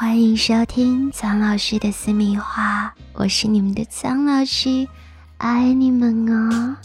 [0.00, 4.86] 欢迎收听苍老师的私密话，我是你们的苍老师，
[5.38, 6.76] 爱你们哦。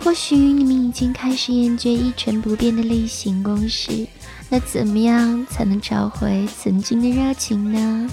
[0.00, 4.06] 或许你们已经开始厌倦一成不变的例行公事，
[4.50, 8.10] 那怎么样才能找回曾经的热情呢？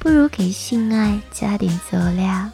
[0.00, 2.50] 不如给性爱加点佐料。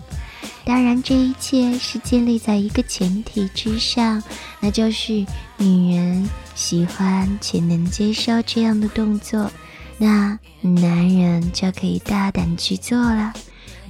[0.67, 4.23] 当然，这一切是建立在一个前提之上，
[4.61, 5.25] 那就是
[5.57, 9.51] 女人喜欢且能接受这样的动作。
[10.03, 13.35] 那男人就可以大胆去做了，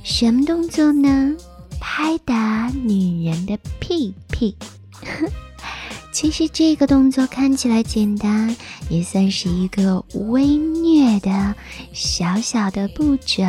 [0.02, 1.36] 什么动作呢？
[1.80, 4.56] 拍打女人的屁屁。
[6.10, 8.56] 其实这个动作看起来简单，
[8.88, 11.54] 也算是一个微虐的
[11.92, 13.44] 小小的步骤。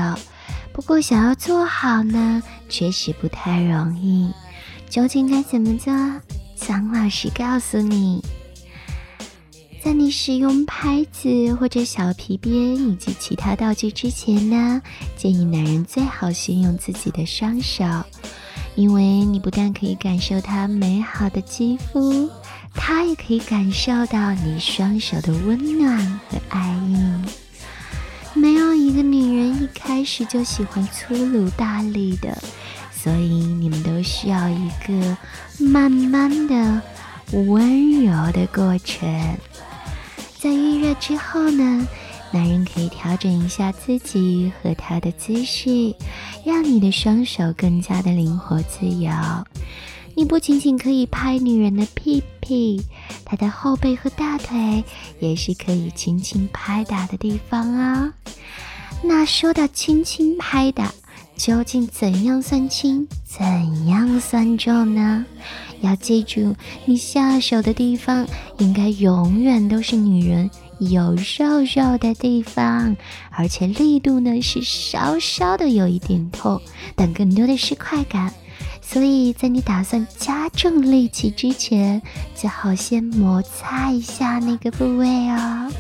[0.72, 4.32] 不过想要做好呢，确实不太容易。
[4.88, 5.92] 究竟该怎么做？
[6.56, 8.24] 张老师告诉你。
[9.84, 14.80] 在你使用拍子或者小皮鞭以及其他道具之前呢，
[15.18, 17.84] 建议男人最好先用自己的双手，
[18.76, 22.30] 因为你不但可以感受他美好的肌肤，
[22.76, 25.98] 他也可以感受到你双手的温暖
[26.30, 26.96] 和爱意。
[28.36, 32.38] 没有一个女人一开始就喜欢粗鲁大力的，
[32.94, 35.18] 所以你们都需要一个
[35.58, 36.82] 慢慢的、
[37.32, 39.10] 温柔的过程。
[40.42, 41.88] 在预热之后呢，
[42.32, 45.94] 男人可以调整一下自己和他的姿势，
[46.44, 49.12] 让你的双手更加的灵活自由。
[50.16, 52.82] 你不仅仅可以拍女人的屁屁，
[53.24, 54.84] 她的后背和大腿
[55.20, 58.12] 也是可以轻轻拍打的地方啊。
[59.04, 60.92] 那说到轻轻拍打，
[61.36, 65.24] 究竟怎样算轻，怎样算重呢？
[65.82, 66.56] 要记住，
[66.86, 68.26] 你下手的地方
[68.58, 70.50] 应该永远都是女人
[70.80, 72.96] 有肉肉的地方，
[73.30, 76.62] 而且力度呢是稍稍的有一点痛，
[76.96, 78.34] 但更多的是快感。
[78.82, 82.02] 所以在你打算加重力气之前，
[82.36, 85.72] 最好先摩擦一下那个部位哦。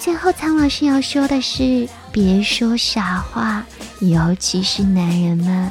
[0.00, 3.64] 最后，苍老师要说的是，别说傻话，
[4.00, 5.70] 尤其是男人们。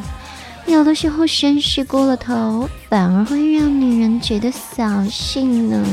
[0.67, 5.83] 有的时候绅士过了头，反而会让女人觉得扫兴呢。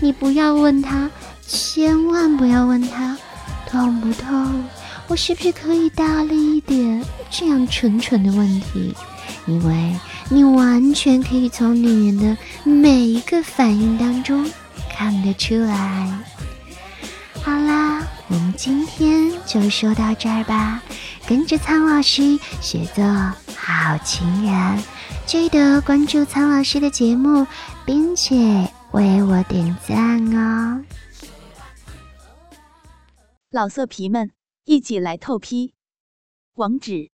[0.00, 1.08] 你不要问他，
[1.46, 3.16] 千万不要问他
[3.68, 4.64] 痛不痛，
[5.06, 7.02] 我是不是可以大力一点？
[7.30, 8.92] 这样蠢蠢的问题，
[9.46, 9.94] 因为
[10.28, 14.44] 你完全可以从女人的每一个反应当中
[14.90, 16.12] 看得出来。
[17.42, 20.82] 好啦，我们今天就说到这儿吧，
[21.28, 23.04] 跟着苍老师学做。
[23.54, 24.82] 好情人，
[25.26, 27.46] 记得关注苍老师的节目，
[27.84, 28.34] 并且
[28.92, 30.82] 为我点赞哦！
[33.50, 34.32] 老色皮们，
[34.64, 35.74] 一起来透批！
[36.54, 37.10] 网址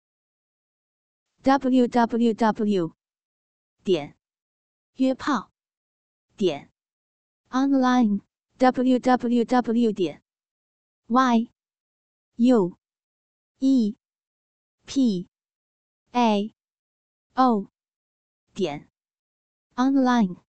[1.44, 2.94] ：w w w
[3.84, 4.16] 点
[4.96, 5.52] 约炮
[6.36, 6.72] 点
[7.52, 8.22] online
[8.58, 10.24] w w w 点
[11.06, 11.52] y
[12.38, 12.79] u
[13.62, 13.96] e
[14.86, 15.28] p
[16.14, 16.54] a
[17.36, 17.68] o
[18.54, 18.90] 点
[19.78, 20.49] online。